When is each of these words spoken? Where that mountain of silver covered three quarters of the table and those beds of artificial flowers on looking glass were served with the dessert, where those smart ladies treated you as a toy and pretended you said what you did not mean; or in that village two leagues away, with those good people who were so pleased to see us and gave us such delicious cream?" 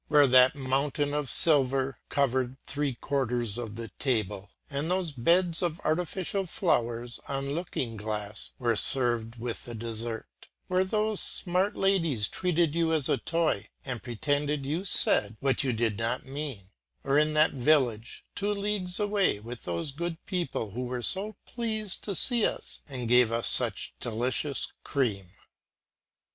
Where 0.07 0.25
that 0.25 0.55
mountain 0.55 1.13
of 1.13 1.29
silver 1.29 1.99
covered 2.09 2.57
three 2.65 2.95
quarters 2.95 3.59
of 3.59 3.75
the 3.75 3.89
table 3.99 4.49
and 4.67 4.89
those 4.89 5.11
beds 5.11 5.61
of 5.61 5.79
artificial 5.81 6.47
flowers 6.47 7.19
on 7.27 7.51
looking 7.51 7.97
glass 7.97 8.49
were 8.57 8.75
served 8.75 9.35
with 9.35 9.65
the 9.65 9.75
dessert, 9.75 10.47
where 10.65 10.83
those 10.83 11.21
smart 11.21 11.75
ladies 11.75 12.27
treated 12.27 12.73
you 12.73 12.91
as 12.91 13.09
a 13.09 13.19
toy 13.19 13.67
and 13.85 14.01
pretended 14.01 14.65
you 14.65 14.85
said 14.85 15.37
what 15.39 15.63
you 15.63 15.71
did 15.71 15.99
not 15.99 16.25
mean; 16.25 16.71
or 17.03 17.19
in 17.19 17.35
that 17.35 17.51
village 17.51 18.25
two 18.33 18.53
leagues 18.53 18.99
away, 18.99 19.39
with 19.39 19.65
those 19.65 19.91
good 19.91 20.17
people 20.25 20.71
who 20.71 20.85
were 20.85 21.03
so 21.03 21.35
pleased 21.45 22.01
to 22.05 22.15
see 22.15 22.43
us 22.43 22.81
and 22.89 23.07
gave 23.07 23.31
us 23.31 23.47
such 23.47 23.93
delicious 23.99 24.71
cream?" 24.83 25.27